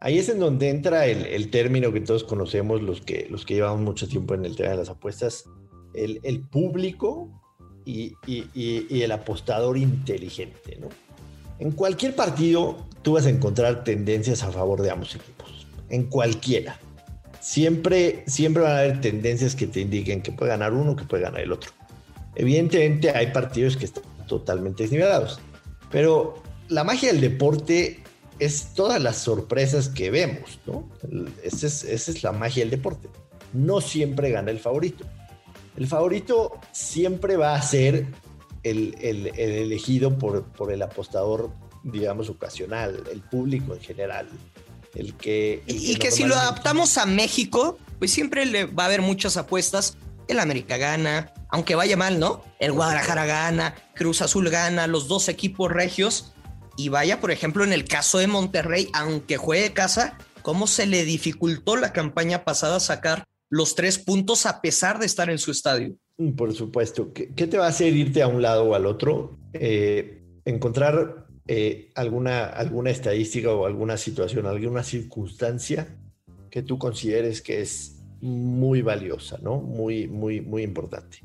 ahí 0.00 0.16
es 0.16 0.30
en 0.30 0.38
donde 0.38 0.70
entra 0.70 1.04
el, 1.04 1.50
término 1.50 1.92
que 1.92 2.00
todos 2.00 2.24
conocemos, 2.24 2.80
los 2.80 3.02
que, 3.02 3.26
los 3.30 3.44
que 3.44 3.52
llevamos 3.52 3.82
mucho 3.82 4.08
tiempo 4.08 4.32
en 4.32 4.46
el 4.46 4.56
tema 4.56 4.70
de 4.70 4.76
las 4.78 4.88
apuestas, 4.88 5.44
el, 5.92 6.40
público 6.50 7.30
y, 7.84 8.14
y, 8.26 9.02
el 9.02 9.12
apostador 9.12 9.76
inteligente, 9.76 10.78
¿no? 10.80 10.88
En 11.58 11.72
cualquier 11.72 12.16
partido 12.16 12.88
tú 13.02 13.12
vas 13.12 13.26
a 13.26 13.30
encontrar 13.30 13.84
tendencias 13.84 14.42
a 14.42 14.50
favor 14.50 14.80
de 14.80 14.90
ambos 14.90 15.14
equipos, 15.14 15.66
en 15.90 16.04
cualquiera. 16.04 16.78
Siempre, 17.40 18.24
siempre 18.26 18.62
van 18.62 18.72
a 18.72 18.78
haber 18.78 19.02
tendencias 19.02 19.54
que 19.54 19.66
te 19.66 19.80
indiquen 19.80 20.22
que 20.22 20.32
puede 20.32 20.50
ganar 20.50 20.72
uno, 20.72 20.96
que 20.96 21.04
puede 21.04 21.24
ganar 21.24 21.42
el 21.42 21.52
otro. 21.52 21.77
Evidentemente 22.38 23.10
hay 23.10 23.32
partidos 23.32 23.76
que 23.76 23.84
están 23.84 24.04
totalmente 24.26 24.84
desnivelados, 24.84 25.40
pero 25.90 26.42
la 26.68 26.84
magia 26.84 27.12
del 27.12 27.20
deporte 27.20 28.02
es 28.38 28.74
todas 28.74 29.02
las 29.02 29.18
sorpresas 29.18 29.88
que 29.88 30.10
vemos, 30.10 30.60
¿no? 30.64 30.88
Esa 31.42 31.66
es, 31.66 31.84
esa 31.84 32.10
es 32.10 32.22
la 32.22 32.32
magia 32.32 32.62
del 32.62 32.70
deporte. 32.70 33.08
No 33.52 33.80
siempre 33.80 34.30
gana 34.30 34.50
el 34.50 34.60
favorito. 34.60 35.04
El 35.76 35.86
favorito 35.86 36.58
siempre 36.72 37.36
va 37.36 37.54
a 37.54 37.62
ser 37.62 38.06
el, 38.62 38.94
elegido 39.36 40.18
por, 40.18 40.44
por, 40.44 40.72
el 40.72 40.82
apostador, 40.82 41.50
digamos, 41.82 42.28
ocasional, 42.28 43.02
el 43.10 43.20
público 43.20 43.74
en 43.74 43.80
general. 43.80 44.28
El 44.94 45.14
que, 45.14 45.62
y 45.66 45.96
que, 45.96 46.10
si 46.10 46.24
lo 46.24 46.34
adaptamos 46.34 46.98
a 46.98 47.06
México, 47.06 47.78
pues 47.98 48.10
siempre 48.10 48.46
le 48.46 48.64
va 48.64 48.84
a 48.84 48.86
haber 48.86 49.02
muchas 49.02 49.36
apuestas. 49.36 49.96
El 50.28 50.38
América 50.38 50.76
gana, 50.76 51.32
aunque 51.48 51.74
vaya 51.74 51.96
mal, 51.96 52.18
¿no? 52.20 52.44
El 52.58 52.72
Guadalajara 52.72 53.26
gana, 53.26 53.74
Cruz 53.94 54.22
Azul 54.22 54.50
gana, 54.50 54.86
los 54.86 55.08
dos 55.08 55.28
equipos 55.28 55.72
regios 55.72 56.34
y 56.76 56.90
vaya, 56.90 57.20
por 57.20 57.32
ejemplo, 57.32 57.64
en 57.64 57.72
el 57.72 57.84
caso 57.84 58.18
de 58.18 58.28
Monterrey, 58.28 58.88
aunque 58.94 59.36
juegue 59.36 59.72
casa, 59.72 60.16
cómo 60.42 60.68
se 60.68 60.86
le 60.86 61.04
dificultó 61.04 61.76
la 61.76 61.92
campaña 61.92 62.44
pasada 62.44 62.78
sacar 62.78 63.24
los 63.50 63.74
tres 63.74 63.98
puntos 63.98 64.46
a 64.46 64.60
pesar 64.60 65.00
de 65.00 65.06
estar 65.06 65.28
en 65.28 65.38
su 65.38 65.50
estadio. 65.50 65.96
Mm, 66.18 66.32
por 66.32 66.54
supuesto. 66.54 67.12
¿Qué, 67.12 67.26
te 67.26 67.58
va 67.58 67.66
a 67.66 67.70
hacer 67.70 67.96
irte 67.96 68.22
a 68.22 68.28
un 68.28 68.42
lado 68.42 68.64
o 68.64 68.74
al 68.74 68.86
otro? 68.86 69.38
Eh, 69.54 70.22
encontrar 70.44 71.26
eh, 71.48 71.90
alguna, 71.94 72.44
alguna 72.44 72.90
estadística 72.90 73.50
o 73.52 73.66
alguna 73.66 73.96
situación, 73.96 74.46
alguna 74.46 74.84
circunstancia 74.84 75.96
que 76.50 76.62
tú 76.62 76.78
consideres 76.78 77.42
que 77.42 77.60
es 77.60 77.97
muy 78.20 78.82
valiosa, 78.82 79.38
¿no? 79.42 79.60
Muy, 79.60 80.08
muy, 80.08 80.40
muy 80.40 80.62
importante. 80.62 81.18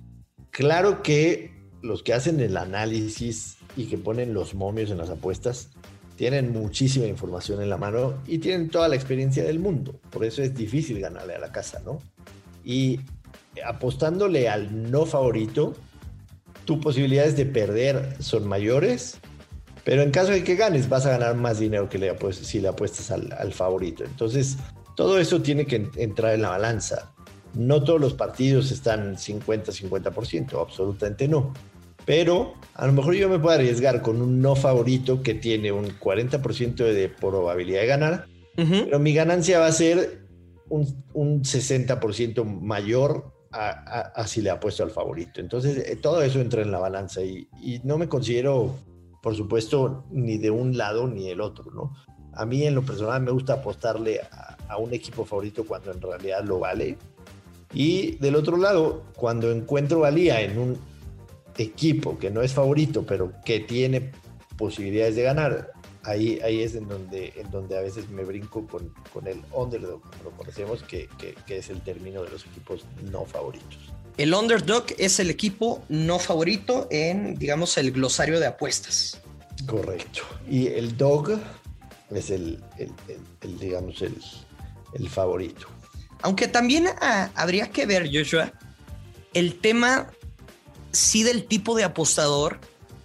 Claro 0.51 1.01
que 1.01 1.51
los 1.81 2.03
que 2.03 2.13
hacen 2.13 2.39
el 2.39 2.57
análisis 2.57 3.57
y 3.75 3.85
que 3.85 3.97
ponen 3.97 4.33
los 4.33 4.53
momios 4.53 4.91
en 4.91 4.97
las 4.97 5.09
apuestas 5.09 5.71
tienen 6.15 6.51
muchísima 6.53 7.05
información 7.05 7.61
en 7.61 7.69
la 7.69 7.77
mano 7.77 8.21
y 8.27 8.37
tienen 8.37 8.69
toda 8.69 8.87
la 8.87 8.95
experiencia 8.95 9.43
del 9.43 9.59
mundo. 9.59 9.99
Por 10.11 10.23
eso 10.23 10.41
es 10.41 10.53
difícil 10.53 10.99
ganarle 10.99 11.35
a 11.35 11.39
la 11.39 11.51
casa, 11.51 11.81
¿no? 11.83 11.99
Y 12.63 12.99
apostándole 13.65 14.47
al 14.47 14.91
no 14.91 15.05
favorito, 15.05 15.73
tus 16.65 16.77
posibilidades 16.77 17.35
de 17.35 17.45
perder 17.45 18.15
son 18.19 18.47
mayores, 18.47 19.17
pero 19.83 20.01
en 20.01 20.11
caso 20.11 20.31
de 20.31 20.43
que 20.43 20.55
ganes, 20.55 20.87
vas 20.87 21.05
a 21.05 21.11
ganar 21.11 21.35
más 21.35 21.59
dinero 21.59 21.89
que 21.89 21.99
si 22.31 22.61
le 22.61 22.67
apuestas 22.69 23.11
al 23.11 23.53
favorito. 23.53 24.05
Entonces, 24.05 24.57
todo 24.95 25.19
eso 25.19 25.41
tiene 25.41 25.65
que 25.65 25.89
entrar 25.95 26.33
en 26.33 26.41
la 26.41 26.49
balanza. 26.49 27.13
No 27.53 27.83
todos 27.83 28.01
los 28.01 28.13
partidos 28.13 28.71
están 28.71 29.15
50-50%, 29.15 30.59
absolutamente 30.59 31.27
no 31.27 31.53
pero 32.05 32.53
a 32.75 32.87
lo 32.87 32.93
mejor 32.93 33.15
yo 33.15 33.29
me 33.29 33.39
puedo 33.39 33.55
arriesgar 33.55 34.01
con 34.01 34.21
un 34.21 34.41
no 34.41 34.55
favorito 34.55 35.21
que 35.21 35.33
tiene 35.33 35.71
un 35.71 35.87
40% 35.87 36.75
de 36.75 37.09
probabilidad 37.09 37.81
de 37.81 37.87
ganar, 37.87 38.25
pero 38.55 38.99
mi 38.99 39.13
ganancia 39.13 39.59
va 39.59 39.67
a 39.67 39.71
ser 39.71 40.27
un, 40.69 41.43
60% 41.43 42.43
mayor 42.43 43.31
a, 43.51 44.25
si 44.27 44.41
le 44.41 44.49
apuesto 44.49 44.83
al 44.83 44.89
favorito. 44.89 45.39
Entonces, 45.39 45.77
eh, 45.87 45.95
todo 45.95 46.23
eso 46.23 46.41
entra 46.41 46.63
en 46.63 46.71
la 46.71 46.79
balanza 46.79 47.21
y, 47.21 47.47
no 47.83 47.97
me 47.97 48.09
considero, 48.09 48.75
por 49.21 49.35
supuesto, 49.35 50.05
ni 50.11 50.37
de 50.37 50.49
un 50.49 50.75
lado 50.75 51.07
ni 51.07 51.27
del 51.27 51.41
otro, 51.41 51.71
¿no? 51.71 51.93
A 52.35 52.45
mí 52.45 52.63
en 52.63 52.75
lo 52.75 52.83
personal 52.83 53.21
me 53.21 53.31
gusta 53.31 53.53
apostarle 53.53 54.21
a, 54.21 54.57
a 54.67 54.77
un 54.77 54.93
equipo 54.93 55.25
favorito 55.25 55.65
cuando 55.65 55.91
en 55.91 56.01
realidad 56.01 56.43
lo 56.43 56.59
vale. 56.59 56.97
Y 57.73 58.17
del 58.17 58.35
otro 58.35 58.57
lado, 58.57 59.03
cuando 59.15 59.51
encuentro 59.51 59.99
valía 59.99 60.41
en 60.41 60.57
un 60.57 60.77
equipo 61.57 62.17
que 62.17 62.29
no 62.29 62.41
es 62.41 62.53
favorito, 62.53 63.05
pero 63.05 63.33
que 63.43 63.59
tiene 63.59 64.11
posibilidades 64.57 65.15
de 65.15 65.23
ganar, 65.23 65.71
ahí, 66.03 66.39
ahí 66.43 66.61
es 66.61 66.75
en 66.75 66.87
donde, 66.87 67.33
en 67.35 67.49
donde 67.51 67.77
a 67.77 67.81
veces 67.81 68.09
me 68.09 68.23
brinco 68.23 68.67
con, 68.67 68.93
con 69.11 69.27
el 69.27 69.41
underdog, 69.51 70.01
como 70.01 70.23
lo 70.25 70.31
conocemos, 70.31 70.83
que, 70.83 71.09
que, 71.17 71.57
es 71.57 71.69
el 71.69 71.81
término 71.81 72.23
de 72.23 72.31
los 72.31 72.45
equipos 72.45 72.85
no 73.11 73.25
favoritos. 73.25 73.91
El 74.17 74.33
underdog 74.33 74.85
es 74.97 75.19
el 75.19 75.29
equipo 75.29 75.83
no 75.89 76.19
favorito 76.19 76.87
en, 76.91 77.35
digamos, 77.35 77.77
el 77.77 77.91
glosario 77.91 78.39
de 78.39 78.45
apuestas. 78.45 79.19
Correcto. 79.65 80.21
Y 80.47 80.67
el 80.67 80.95
dog 80.97 81.39
es 82.11 82.29
el, 82.29 82.63
el, 82.77 83.59
digamos, 83.59 84.01
el, 84.01 84.15
el, 84.93 85.09
favorito. 85.09 85.67
Aunque 86.21 86.47
también 86.47 86.87
ah, 87.01 87.29
habría 87.35 87.69
que 87.69 87.85
ver, 87.85 88.09
Joshua, 88.11 88.53
el 89.33 89.59
tema 89.59 90.07
sí 90.91 91.23
del 91.23 91.45
tipo 91.45 91.75
de 91.75 91.83
apostador 91.83 92.59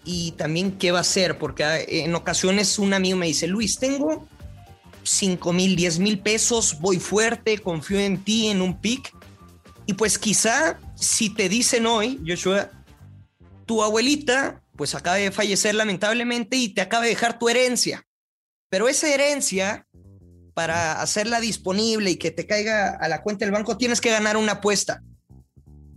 y 0.05 0.33
también 0.33 0.73
qué 0.79 0.93
va 0.93 0.99
a 0.99 1.03
hacer, 1.03 1.39
porque 1.39 1.65
ah, 1.65 1.81
en 1.81 2.15
ocasiones 2.15 2.79
un 2.79 2.95
amigo 2.95 3.17
me 3.17 3.27
dice, 3.27 3.47
Luis, 3.47 3.79
tengo 3.79 4.29
5 5.03 5.53
mil, 5.53 5.75
10 5.75 5.99
mil 6.01 6.19
pesos, 6.21 6.79
voy 6.81 6.99
fuerte, 6.99 7.59
confío 7.59 7.99
en 7.99 8.23
ti 8.23 8.49
en 8.49 8.61
un 8.61 8.81
pick. 8.81 9.15
Y 9.87 9.95
pues 9.95 10.19
quizá 10.19 10.79
si 10.95 11.31
te 11.31 11.49
dicen 11.49 11.87
hoy, 11.87 12.21
Joshua, 12.27 12.71
tu 13.65 13.83
abuelita 13.83 14.63
pues 14.79 14.95
acaba 14.95 15.17
de 15.17 15.33
fallecer 15.33 15.75
lamentablemente 15.75 16.57
y 16.57 16.69
te 16.69 16.81
acaba 16.81 17.03
de 17.03 17.11
dejar 17.11 17.39
tu 17.39 17.49
herencia. 17.49 18.07
Pero 18.69 18.89
esa 18.89 19.13
herencia, 19.13 19.87
para 20.55 21.01
hacerla 21.01 21.41
disponible 21.41 22.11
y 22.11 22.17
que 22.17 22.31
te 22.31 22.47
caiga 22.47 22.91
a 22.91 23.09
la 23.09 23.23
cuenta 23.23 23.45
del 23.45 23.53
banco, 23.53 23.77
tienes 23.77 24.01
que 24.01 24.11
ganar 24.11 24.37
una 24.37 24.53
apuesta 24.53 25.03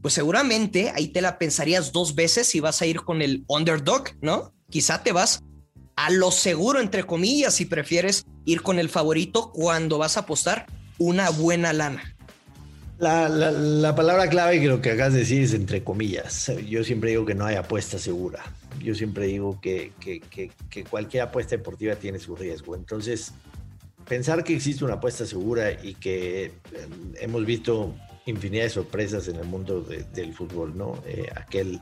pues 0.02 0.16
seguramente 0.16 0.92
ahí 0.96 1.10
te 1.10 1.22
la 1.22 1.38
pensarías 1.38 1.92
dos 1.92 2.16
veces 2.16 2.48
si 2.48 2.60
vas 2.60 2.82
a 2.82 2.86
ir 2.86 3.02
con 3.02 3.22
el 3.22 3.44
underdog, 3.48 4.10
¿no? 4.22 4.54
Quizá 4.70 5.04
te 5.04 5.12
vas 5.12 5.44
a 5.96 6.10
lo 6.10 6.32
seguro, 6.32 6.80
entre 6.80 7.04
comillas, 7.04 7.54
si 7.54 7.66
prefieres 7.66 8.26
ir 8.46 8.62
con 8.64 8.80
el 8.80 8.90
favorito 8.90 9.52
cuando 9.52 9.98
vas 9.98 10.18
a 10.18 10.22
apostar 10.22 10.66
una 10.98 11.30
buena 11.30 11.74
lana. 11.74 12.16
La, 12.98 13.96
palabra 13.96 14.30
clave 14.30 14.60
que 14.60 14.68
lo 14.68 14.82
que 14.82 14.92
acabas 14.92 15.14
de 15.14 15.20
decir 15.20 15.44
es 15.44 15.54
entre 15.54 15.84
comillas. 15.84 16.52
Yo 16.68 16.84
siempre 16.84 17.12
digo 17.12 17.26
que 17.26 17.36
no 17.36 17.46
hay 17.46 17.56
apuesta 17.56 18.00
segura. 18.00 18.44
Yo 18.84 18.96
siempre 18.96 19.28
digo 19.28 19.60
que, 19.62 19.92
que 20.00 20.84
cualquier 20.84 21.24
apuesta 21.24 21.56
deportiva 21.56 21.96
tiene 21.96 22.20
su 22.20 22.36
riesgo. 22.36 22.76
Entonces, 22.76 23.34
pensar 24.08 24.44
que 24.44 24.54
existe 24.54 24.84
una 24.84 24.96
apuesta 24.96 25.26
segura 25.26 25.72
y 25.72 25.96
que 25.96 26.46
eh, 26.46 26.52
hemos 27.20 27.46
visto 27.46 27.96
infinidad 28.26 28.64
de 28.64 28.70
sorpresas 28.70 29.28
en 29.28 29.38
el 29.38 29.46
mundo 29.46 29.82
del 29.82 30.34
fútbol, 30.34 30.78
¿no? 30.78 31.02
Eh, 31.06 31.30
aquel 31.36 31.80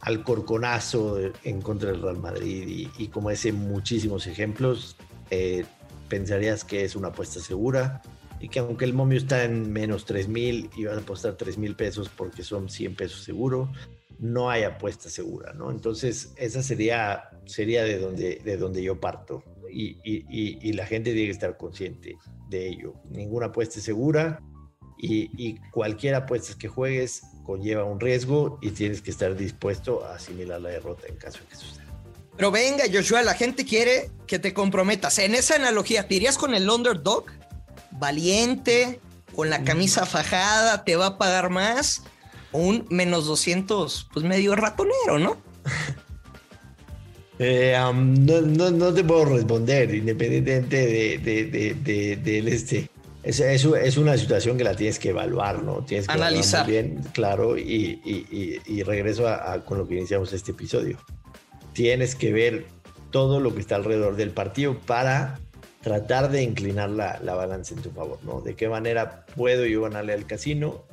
alcorconazo 0.00 1.18
en 1.44 1.60
contra 1.60 1.90
del 1.90 2.02
Real 2.02 2.18
Madrid 2.18 2.90
y, 2.96 3.08
como 3.08 3.30
ese 3.30 3.52
muchísimos 3.52 4.26
ejemplos, 4.26 4.96
eh, 5.30 5.64
pensarías 6.08 6.64
que 6.64 6.84
es 6.84 6.94
una 6.94 7.08
apuesta 7.08 7.40
segura 7.40 8.02
y 8.38 8.48
que 8.48 8.58
aunque 8.58 8.84
el 8.84 8.92
momio 8.92 9.18
está 9.18 9.44
en 9.44 9.72
menos 9.72 10.04
3 10.04 10.28
mil 10.28 10.70
y 10.76 10.84
vas 10.84 10.96
a 10.96 11.00
apostar 11.00 11.34
3 11.34 11.56
mil 11.56 11.74
pesos 11.74 12.10
porque 12.14 12.42
son 12.42 12.68
100 12.68 12.94
pesos 12.94 13.22
seguro, 13.22 13.72
no 14.18 14.50
hay 14.50 14.62
apuesta 14.62 15.08
segura, 15.10 15.52
¿no? 15.52 15.70
Entonces, 15.70 16.32
esa 16.36 16.62
sería, 16.62 17.30
sería 17.46 17.84
de, 17.84 17.98
donde, 17.98 18.40
de 18.44 18.56
donde 18.56 18.82
yo 18.82 19.00
parto 19.00 19.42
y, 19.70 19.98
y 20.04 20.72
la 20.72 20.86
gente 20.86 21.12
tiene 21.12 21.26
que 21.26 21.32
estar 21.32 21.56
consciente 21.56 22.16
de 22.48 22.68
ello. 22.68 22.94
Ninguna 23.10 23.46
apuesta 23.46 23.78
es 23.78 23.84
segura 23.84 24.40
y, 24.98 25.58
cualquier 25.70 26.14
apuesta 26.14 26.54
que 26.58 26.68
juegues 26.68 27.22
conlleva 27.44 27.84
un 27.84 28.00
riesgo 28.00 28.58
y 28.62 28.70
tienes 28.70 29.02
que 29.02 29.10
estar 29.10 29.36
dispuesto 29.36 30.04
a 30.04 30.14
asimilar 30.14 30.60
la 30.60 30.70
derrota 30.70 31.06
en 31.08 31.16
caso 31.16 31.40
de 31.40 31.46
que 31.46 31.56
suceda. 31.56 31.84
Pero 32.36 32.50
venga, 32.50 32.84
Joshua, 32.92 33.22
la 33.22 33.34
gente 33.34 33.64
quiere 33.64 34.10
que 34.26 34.38
te 34.38 34.54
comprometas. 34.54 35.18
En 35.18 35.34
esa 35.34 35.56
analogía, 35.56 36.08
¿te 36.08 36.14
irías 36.16 36.38
con 36.38 36.54
el 36.54 36.68
underdog? 36.68 37.26
Valiente, 37.92 39.00
con 39.36 39.50
la 39.50 39.62
camisa 39.62 40.04
fajada, 40.06 40.84
te 40.84 40.96
va 40.96 41.06
a 41.06 41.18
pagar 41.18 41.50
más. 41.50 42.02
Un 42.54 42.86
menos 42.88 43.26
200, 43.26 44.08
pues 44.12 44.24
medio 44.24 44.54
ratonero, 44.56 45.18
¿no? 45.18 45.36
Eh, 47.40 47.76
no, 47.92 48.94
te 48.94 49.02
puedo 49.02 49.24
responder, 49.24 49.92
independientemente 49.92 50.86
de, 50.86 51.18
de, 51.18 51.74
de, 51.74 52.16
del 52.16 52.46
este 52.46 52.88
es, 53.24 53.40
es, 53.40 53.96
una 53.96 54.18
situación 54.18 54.58
que 54.58 54.64
la 54.64 54.76
tienes 54.76 54.98
que 54.98 55.08
evaluar, 55.08 55.62
¿no? 55.62 55.84
Tienes 55.84 56.06
que 56.06 56.12
analizar. 56.12 56.66
bien, 56.66 57.02
claro, 57.12 57.56
y, 57.56 58.82
regreso 58.84 59.26
a, 59.26 59.64
con 59.64 59.78
lo 59.78 59.88
que 59.88 59.96
iniciamos 59.96 60.32
este 60.32 60.52
episodio. 60.52 60.98
Tienes 61.72 62.14
que 62.14 62.32
ver 62.32 62.66
todo 63.10 63.40
lo 63.40 63.54
que 63.54 63.60
está 63.60 63.76
alrededor 63.76 64.16
del 64.16 64.30
partido 64.30 64.78
para 64.78 65.40
tratar 65.80 66.30
de 66.30 66.42
inclinar 66.42 66.90
la, 66.90 67.18
la 67.20 67.34
balanza 67.34 67.74
en 67.74 67.82
tu 67.82 67.90
favor, 67.90 68.18
¿no? 68.24 68.42
De 68.42 68.54
qué 68.54 68.68
manera 68.68 69.24
puedo 69.34 69.64
yo 69.64 69.82
ganarle 69.82 70.12
al 70.12 70.26
casino 70.26 70.84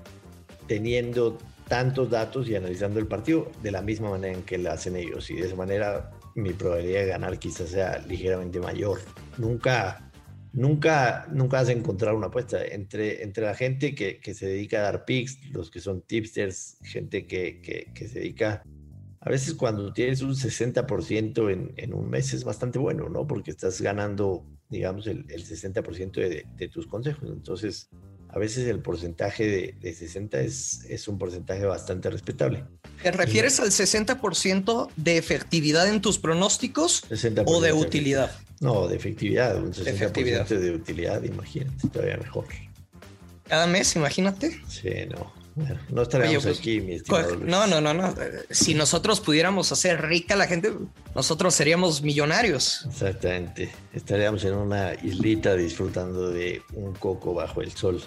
teniendo 0.68 1.38
tantos 1.72 2.10
datos 2.10 2.50
y 2.50 2.56
analizando 2.56 3.00
el 3.00 3.08
partido 3.08 3.50
de 3.64 3.72
la 3.72 3.82
misma 3.82 4.10
manera 4.10 4.34
en 4.34 4.44
que 4.44 4.58
lo 4.58 4.74
hacen 4.74 4.98
ellos. 4.98 5.32
Y 5.32 5.36
de 5.36 5.48
esa 5.48 5.56
manera 5.56 6.12
mi 6.36 6.52
probabilidad 6.52 7.00
de 7.00 7.08
ganar 7.08 7.40
quizás 7.40 7.70
sea 7.70 8.00
ligeramente 8.10 8.60
mayor. 8.60 9.00
Nunca, 9.38 10.12
nunca, 10.52 11.26
nunca 11.32 11.62
vas 11.62 11.70
a 11.70 11.72
encontrar 11.72 12.14
una 12.14 12.28
apuesta 12.28 12.62
entre, 12.66 13.24
entre 13.24 13.46
la 13.46 13.56
gente 13.56 13.96
que, 13.96 14.20
que 14.20 14.34
se 14.34 14.48
dedica 14.48 14.80
a 14.80 14.82
dar 14.82 15.06
picks, 15.06 15.50
los 15.54 15.72
que 15.72 15.80
son 15.80 16.02
tipsters, 16.02 16.78
gente 16.84 17.26
que, 17.26 17.62
que, 17.62 17.90
que 17.96 18.10
se 18.10 18.20
dedica 18.20 18.64
a 19.22 19.30
veces 19.30 19.54
cuando 19.54 19.94
tienes 19.94 20.22
un 20.24 20.34
60% 20.34 21.54
en, 21.54 21.74
en, 21.78 21.94
un 21.94 22.10
mes 22.10 22.34
es 22.34 22.44
bastante 22.44 22.80
bueno, 22.80 23.08
¿no? 23.08 23.26
Porque 23.28 23.52
estás 23.52 23.80
ganando, 23.80 24.44
digamos, 24.70 25.08
el, 25.08 25.26
el 25.30 25.46
60% 25.46 26.12
de, 26.16 26.46
de, 26.58 26.68
tus 26.68 26.86
consejos. 26.88 27.30
Entonces, 27.30 27.90
a 28.34 28.40
veces 28.40 28.68
el 28.68 28.80
porcentaje 28.80 29.46
de, 29.46 29.76
de 29.80 29.94
60 29.94 30.40
es, 30.42 30.86
es, 30.90 31.08
un 31.08 31.18
porcentaje 31.18 31.66
bastante 31.66 32.10
respetable. 32.10 32.64
¿Te 33.04 33.12
refieres 33.12 33.60
al 33.60 33.70
60% 33.70 34.90
de 34.96 35.18
efectividad 35.18 35.88
en 35.88 36.02
tus 36.02 36.18
pronósticos 36.18 37.04
o 37.46 37.62
de 37.62 37.74
utilidad? 37.74 38.32
No, 38.60 38.88
de 38.88 38.96
efectividad, 38.96 39.58
un 39.58 39.74
60% 39.74 39.84
de, 39.84 39.92
efectividad. 39.92 40.46
de 40.48 40.72
utilidad, 40.72 41.24
imagínate, 41.24 41.88
todavía 41.90 42.18
mejor. 42.18 42.46
Cada 43.48 43.68
mes, 43.68 43.96
imagínate. 43.96 44.62
Sí, 44.70 44.92
no 45.10 45.42
no 45.90 46.02
estaríamos 46.02 46.44
pues, 46.44 46.60
aquí, 46.60 46.80
mi 46.82 46.94
estimado 46.94 47.36
No, 47.38 47.68
no, 47.68 47.82
no, 47.82 47.94
no. 47.94 48.14
Si 48.50 48.74
nosotros 48.74 49.20
pudiéramos 49.20 49.72
hacer 49.72 50.02
rica 50.02 50.36
a 50.36 50.38
la 50.38 50.48
gente, 50.48 50.72
nosotros 51.14 51.54
seríamos 51.54 52.02
millonarios. 52.02 52.86
Exactamente. 52.90 53.70
Estaríamos 53.94 54.44
en 54.46 54.54
una 54.54 54.94
islita 54.94 55.56
disfrutando 55.56 56.30
de 56.30 56.62
un 56.74 56.94
coco 56.94 57.34
bajo 57.34 57.62
el 57.62 57.72
sol. 57.74 58.02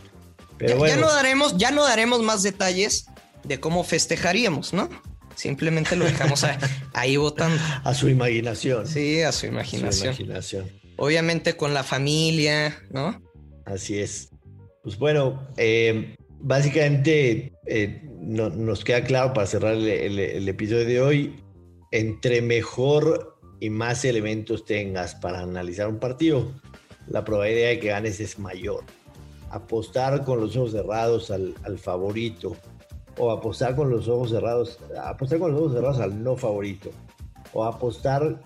Pero 0.58 0.86
ya, 0.86 0.96
no 0.96 1.08
daremos, 1.08 1.56
ya 1.56 1.70
no 1.70 1.84
daremos 1.84 2.22
más 2.22 2.42
detalles 2.42 3.06
de 3.42 3.60
cómo 3.60 3.84
festejaríamos, 3.84 4.72
¿no? 4.72 4.88
Simplemente 5.34 5.96
lo 5.96 6.04
dejamos 6.04 6.44
ahí, 6.92 7.16
votando. 7.16 7.60
A 7.82 7.94
su 7.94 8.08
imaginación. 8.08 8.86
Sí, 8.86 9.22
a 9.22 9.32
su 9.32 9.46
imaginación. 9.46 10.10
A 10.10 10.14
su 10.14 10.22
imaginación. 10.22 10.70
Obviamente 10.96 11.56
con 11.56 11.74
la 11.74 11.82
familia, 11.82 12.78
¿no? 12.90 13.20
Así 13.64 13.98
es. 13.98 14.30
Pues 14.82 14.98
bueno, 14.98 15.48
eh, 15.56 16.14
básicamente 16.40 17.52
eh, 17.66 18.02
no, 18.20 18.50
nos 18.50 18.84
queda 18.84 19.02
claro 19.02 19.32
para 19.32 19.46
cerrar 19.46 19.74
el, 19.74 20.48
episodio 20.48 20.84
de 20.84 21.00
hoy, 21.00 21.42
entre 21.90 22.42
mejor 22.42 23.38
y 23.60 23.70
más 23.70 24.04
elementos 24.04 24.64
tengas 24.64 25.14
para 25.14 25.40
analizar 25.40 25.88
un 25.88 25.98
partido, 25.98 26.52
la 27.06 27.24
probabilidad 27.24 27.68
de 27.68 27.78
que 27.78 27.88
ganes 27.88 28.20
es 28.20 28.38
mayor. 28.38 28.84
Apostar 29.54 30.24
con 30.24 30.40
los 30.40 30.56
ojos 30.56 30.72
cerrados 30.72 31.30
al, 31.30 31.54
al 31.62 31.78
favorito 31.78 32.56
o 33.18 33.30
apostar 33.30 33.76
con 33.76 33.90
los 33.90 34.08
ojos 34.08 34.30
cerrados, 34.30 34.78
apostar 35.04 35.38
con 35.38 35.52
los 35.52 35.60
ojos 35.60 35.74
cerrados 35.74 36.00
al 36.00 36.22
no 36.22 36.36
favorito 36.36 36.90
o 37.52 37.64
apostar 37.64 38.40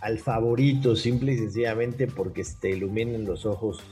al 0.00 0.18
favorito 0.18 0.94
simple 0.94 1.32
y 1.32 1.38
sencillamente 1.38 2.06
porque 2.06 2.44
te 2.60 2.70
iluminen 2.70 3.24
los 3.24 3.46
ojos 3.46 3.82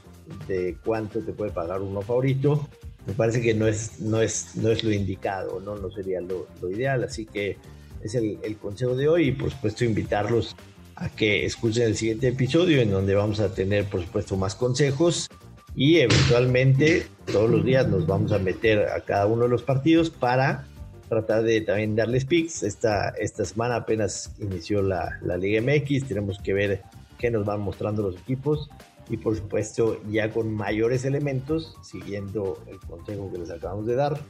de 0.47 0.77
cuánto 0.85 1.21
te 1.21 1.33
puede 1.33 1.51
pagar 1.51 1.81
uno 1.81 2.03
favorito 2.03 2.69
me 3.07 3.15
parece 3.15 3.41
que 3.41 3.55
no 3.55 3.67
es, 3.67 4.01
no 4.01 4.21
es, 4.21 4.57
no 4.57 4.71
es 4.71 4.85
lo 4.85 4.93
indicado, 4.93 5.61
no, 5.61 5.77
no 5.77 5.91
sería 5.91 6.21
lo, 6.21 6.47
ideal. 6.71 7.05
Así 7.05 7.27
que 7.27 7.57
es 8.03 8.15
el, 8.15 8.39
consejo 8.61 8.95
de 8.95 9.09
hoy 9.09 9.29
y 9.29 9.33
por 9.33 9.51
supuesto 9.51 9.85
invitarlos 9.85 10.57
a 10.97 11.09
que 11.09 11.47
escuchen 11.47 11.85
el 11.85 11.97
siguiente 11.97 12.29
episodio 12.29 12.81
en 12.81 12.91
donde 12.91 13.15
vamos 13.15 13.41
a 13.41 13.55
tener 13.55 13.87
por 13.87 14.03
supuesto 14.03 14.37
más 14.37 14.55
consejos 14.55 15.29
y 15.75 15.99
eventualmente 15.99 17.07
todos 17.31 17.51
los 17.51 17.65
días 17.65 17.89
nos 17.89 18.07
vamos 18.07 18.33
a 18.33 18.39
meter 18.39 18.89
a 18.89 19.01
cada 19.01 19.27
uno 19.27 19.45
de 19.45 19.49
los 19.49 19.63
partidos 19.63 20.11
para 20.11 20.67
tratar 21.09 21.43
de 21.43 21.61
también 21.61 21.97
darles 21.97 22.25
picks. 22.25 22.63
Esta, 22.63 23.11
esta 23.11 23.45
semana 23.45 23.77
apenas 23.77 24.33
inició 24.39 24.83
la, 24.83 25.19
la 25.23 25.37
Liga 25.37 25.61
MX, 25.61 26.07
tenemos 26.07 26.39
que 26.39 26.55
ver 26.55 26.83
qué 27.19 27.31
nos 27.31 27.45
van 27.45 27.61
mostrando 27.61 28.03
los 28.03 28.17
equipos 28.17 28.71
y 29.09 29.17
por 29.17 29.37
supuesto 29.37 30.01
ya 30.11 30.31
con 30.31 30.55
mayores 30.55 31.05
elementos, 31.05 31.77
siguiendo 31.83 32.63
el 32.69 32.79
consejo 32.81 33.31
que 33.33 33.39
les 33.39 33.51
acabamos 33.51 33.87
de 33.87 33.97
dar, 33.97 34.21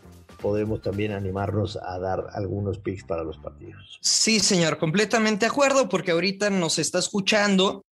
podremos 0.41 0.81
también 0.81 1.13
animarnos 1.13 1.77
a 1.77 1.99
dar 1.99 2.29
algunos 2.33 2.79
picks 2.79 3.05
para 3.05 3.23
los 3.23 3.37
partidos. 3.37 3.99
Sí, 4.01 4.41
señor, 4.41 4.79
completamente 4.79 5.45
de 5.45 5.53
acuerdo, 5.53 5.89
porque 5.89 6.13
ahorita 6.13 6.51
nos 6.51 6.79
está 6.79 6.99
escuchando. 6.99 7.85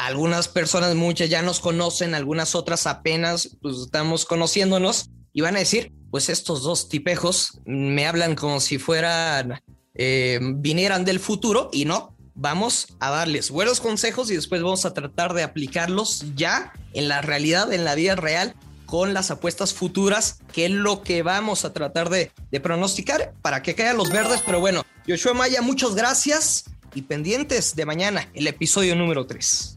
Algunas 0.00 0.48
personas, 0.48 0.94
muchas 0.94 1.28
ya 1.28 1.42
nos 1.42 1.60
conocen, 1.60 2.14
algunas 2.14 2.54
otras 2.54 2.86
apenas 2.86 3.58
pues, 3.60 3.76
estamos 3.76 4.24
conociéndonos 4.24 5.10
y 5.34 5.42
van 5.42 5.56
a 5.56 5.58
decir, 5.58 5.92
pues 6.10 6.30
estos 6.30 6.62
dos 6.62 6.88
tipejos 6.88 7.60
me 7.66 8.06
hablan 8.06 8.34
como 8.34 8.60
si 8.60 8.78
fueran, 8.78 9.60
eh, 9.94 10.38
vinieran 10.40 11.04
del 11.04 11.20
futuro 11.20 11.68
y 11.70 11.84
no, 11.84 12.16
vamos 12.34 12.96
a 12.98 13.10
darles 13.10 13.50
buenos 13.50 13.82
consejos 13.82 14.30
y 14.30 14.36
después 14.36 14.62
vamos 14.62 14.86
a 14.86 14.94
tratar 14.94 15.34
de 15.34 15.42
aplicarlos 15.42 16.24
ya 16.34 16.72
en 16.94 17.08
la 17.08 17.20
realidad, 17.20 17.70
en 17.70 17.84
la 17.84 17.94
vida 17.94 18.16
real, 18.16 18.54
con 18.86 19.12
las 19.12 19.30
apuestas 19.30 19.74
futuras, 19.74 20.38
que 20.54 20.64
es 20.64 20.70
lo 20.70 21.02
que 21.02 21.22
vamos 21.22 21.66
a 21.66 21.74
tratar 21.74 22.08
de, 22.08 22.32
pronosticar 22.62 23.34
para 23.42 23.62
que 23.62 23.74
caigan 23.74 23.98
los 23.98 24.08
verdes. 24.08 24.40
Pero 24.46 24.60
bueno, 24.60 24.82
Joshua 25.06 25.34
Maya, 25.34 25.60
muchas 25.60 25.94
gracias 25.94 26.64
y 26.94 27.02
pendientes 27.02 27.76
de 27.76 27.84
mañana, 27.84 28.30
el 28.32 28.46
episodio 28.46 28.96
número 28.96 29.26
3. 29.26 29.76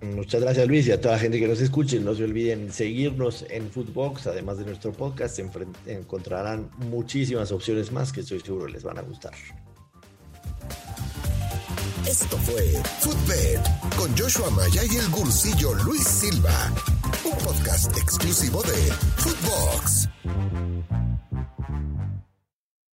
Muchas 0.00 0.40
gracias 0.42 0.68
Luis 0.68 0.86
y 0.86 0.92
a 0.92 1.00
toda 1.00 1.14
la 1.14 1.20
gente 1.20 1.40
que 1.40 1.48
nos 1.48 1.60
escuche. 1.60 1.98
No 1.98 2.14
se 2.14 2.24
olviden 2.24 2.72
seguirnos 2.72 3.44
en 3.50 3.70
Footbox, 3.70 4.28
además 4.28 4.58
de 4.58 4.64
nuestro 4.64 4.92
podcast, 4.92 5.40
encontrarán 5.86 6.70
muchísimas 6.78 7.50
opciones 7.50 7.90
más 7.90 8.12
que 8.12 8.20
estoy 8.20 8.40
seguro 8.40 8.68
les 8.68 8.84
van 8.84 8.98
a 8.98 9.02
gustar. 9.02 9.34
Esto 12.06 12.38
fue 12.38 12.62
Footbed 13.00 13.60
con 13.96 14.16
Joshua 14.16 14.50
Maya 14.50 14.82
y 14.90 14.96
el 14.96 15.08
gursillo 15.10 15.74
Luis 15.84 16.04
Silva, 16.04 16.72
un 17.24 17.36
podcast 17.44 17.96
exclusivo 17.98 18.62
de 18.62 18.92
Footbox. 19.16 20.08